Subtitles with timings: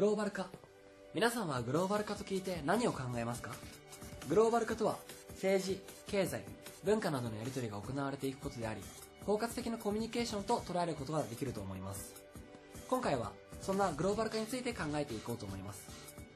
[0.00, 0.46] グローバル化。
[1.12, 3.50] 皆さんはグローバル化と聞いて何を考えますか？
[4.30, 4.96] グローバル化とは
[5.32, 6.42] 政治経済
[6.84, 8.80] 文化などのやり取りが行われていくことであり
[9.26, 12.14] 包括的なコミュニケーションと捉えることができると思います。
[12.88, 15.86] 今回はそんなグローバル化について考えていこうと思います。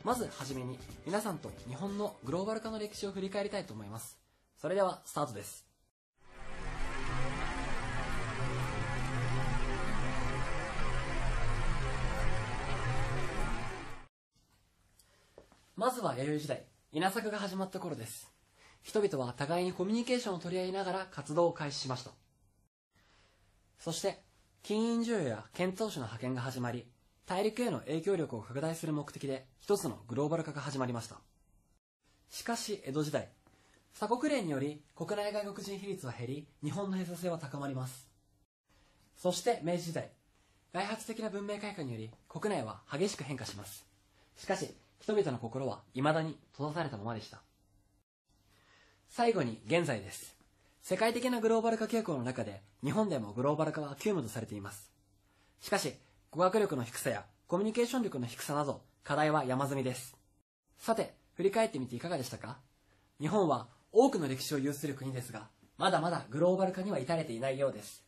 [0.04, 4.18] まずはじめに皆さんと日本のグローバル化の歴史を振り返りたいと思います。
[4.60, 5.64] それではスタートです。
[15.84, 16.62] まずは弥生時代
[16.92, 18.32] 稲作が始まった頃です。
[18.80, 22.12] 人々は互いにコミュニケーションを取り合いながら活動を開始しました。
[23.78, 24.22] そして
[24.62, 26.86] 金印授与や遣唐使の派遣が始まり
[27.26, 31.16] 大陸への影響力を拡大する目的で一つのグローバル化が始まりました。
[32.30, 33.28] しかし江戸時代
[33.92, 38.08] 鎖国令により国内外国人比率は減り日本の閉鎖性は高まります。
[39.18, 40.12] そして明治時代
[40.72, 43.84] 外発的な文明開化により国内は激しく変化します。
[44.38, 44.74] しかし
[45.04, 47.42] 人々の心は未だに閉ざされたままでした。
[49.10, 50.34] 最後に現在です。
[50.80, 54.90] 世界的なグローバル化傾向の中で日本でもグローバル化は急務とされています。
[55.60, 55.92] しかし
[56.30, 60.16] 語学力の低さやコミュニケーション力の低さなど課題は山積みです。
[60.78, 62.56] さて振り返ってみていかがでしたか？
[63.20, 68.02] 日本は多くの歴史を有する国ですがまだまだグローバル化には至れていないようです。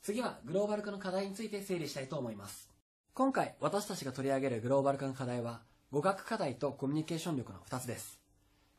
[0.00, 2.70] 次はグローバル化の課題について整理したいと思います。
[3.12, 8.20] 今回私たちが取り上げるグローバル化の課題は語学課題とコミュニケーション力の2つです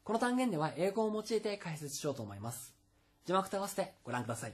[0.04, 2.74] この単元では英語を用いて解説しようと思います
[3.26, 4.54] 字幕と合わせてご覧ください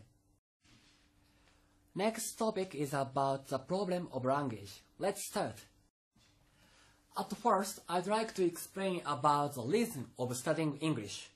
[1.98, 4.84] Next topic is about the problem of language.
[5.00, 5.66] Let's start.
[7.18, 11.32] At first, I'd like to explain about the reason of studying English.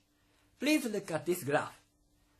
[0.59, 1.81] Please look at this graph.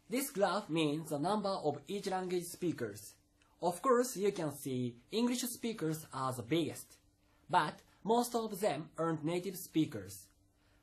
[0.08, 3.14] This graph means the number of each language speakers.
[3.60, 6.98] Of course, you can see English speakers are the biggest,
[7.50, 7.74] but
[8.04, 10.26] most of them aren't native speakers.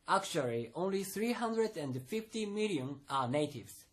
[0.07, 3.85] Actually, only 350 million are natives.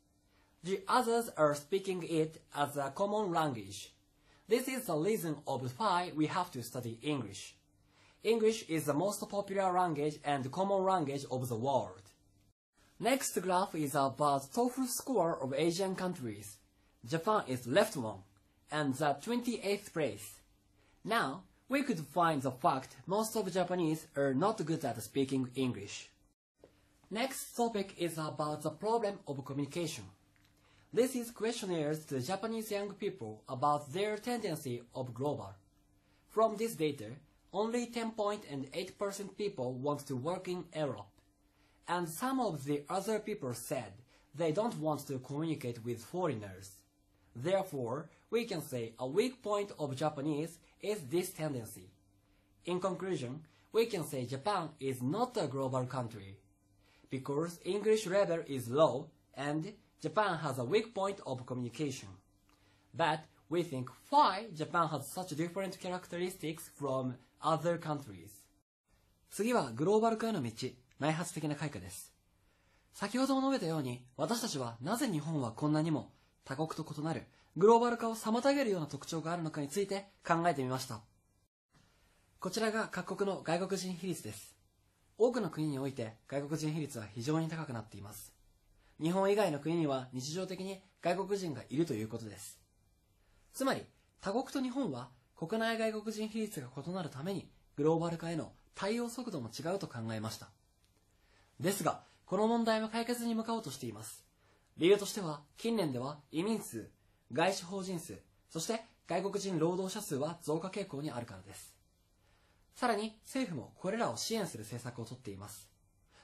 [0.64, 3.92] The others are speaking it as a common language.
[4.48, 7.56] This is the reason of why we have to study English.
[8.24, 12.02] English is the most popular language and common language of the world.
[13.00, 16.58] Next graph is about TOEFL score of Asian countries.
[17.06, 18.20] Japan is left one,
[18.72, 20.40] and the 28th place.
[21.04, 26.10] Now, we could find the fact most of Japanese are not good at speaking English.
[27.10, 30.04] Next topic is about the problem of communication.
[30.94, 35.54] This is questionnaires to Japanese young people about their tendency of global.
[36.30, 37.12] From this data,
[37.52, 41.08] only 10.8% people want to work in Europe.
[41.88, 43.92] And some of the other people said
[44.36, 46.72] they don't want to communicate with foreigners.
[47.35, 51.91] Therefore, we can say a weak point of Japanese is this tendency.
[52.67, 56.39] In conclusion, we can say Japan is not a global country
[57.09, 62.09] because English level is low and Japan has a weak point of communication.
[62.95, 68.31] But we think why Japan has such different characteristics from other countries.
[69.31, 70.51] 次はグローバル化への道、
[70.99, 72.13] 内発的な開花です。
[72.93, 76.11] 先ほども述べたように、私たちはなぜ日本はこんなにも
[76.46, 77.24] 他国と異なる
[77.58, 81.02] グローバル化を妨げるような特徴があるのかについて考えてみました。
[82.40, 84.56] こちらが各国の外国人比率です。
[85.18, 88.34] 多くの国において外国人比率は非常に高くなっています。
[89.02, 92.60] 日本以外の国には日常的に外国人がいるということです。
[93.54, 93.84] つまり、
[94.22, 100.50] 他国と日本は国内外国人比率が異なるためにグローバル化への対応速度も違うと考えました。
[101.60, 104.26] ですが、この問題は解決に向かおうとしています。
[104.78, 106.90] 理由としては、近年では移民数、
[107.32, 108.20] 外資法人数、
[108.50, 111.74] そして外国人労働者数は増加傾向にあるからです。
[112.76, 115.70] さらに政府もこれらを支援する政策をとっています。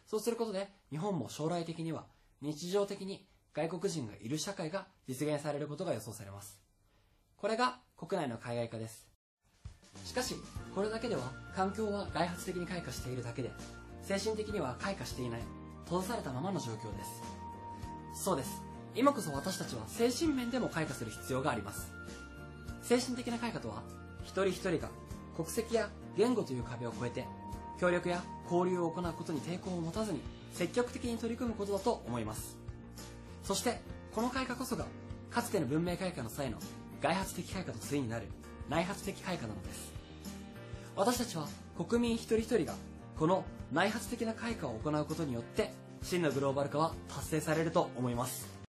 [0.06, 2.06] そうすることで日本も将来的には
[2.42, 6.60] 日常的に外国人がいる社会が実現されることが予想されます。
[7.38, 9.08] これが国内の海外化です。
[10.06, 10.36] しかし、
[10.76, 13.52] これだけでは環境は外発的に開花しているだけで、
[14.04, 15.42] 精神的には開花していない、
[15.86, 17.51] 閉ざされたままの状況です。
[18.14, 18.62] そうです。
[18.96, 21.92] 今こそ私たちは精神面でも開花する必要があります。
[22.82, 23.84] 精神的な開花とは、
[24.24, 24.90] 一人一人が
[25.36, 27.26] 国籍や言語という壁を越えて、
[27.80, 28.22] 協力や
[28.52, 30.20] 交流を行うことに抵抗を持たずに、
[30.54, 32.58] 積極的に取り組むことだと思います。
[33.44, 33.82] そして、
[34.14, 34.86] この開花こそが、
[35.30, 36.58] かつての文明開化の際の
[37.02, 38.28] 外発的開花と対になる
[38.70, 39.94] 内発的開花なのです。
[40.96, 41.48] 私たちは
[41.78, 42.76] 国民一人一人が
[43.18, 48.52] この内発的な開花を行うことによって真のグローバル化は達成されると思います。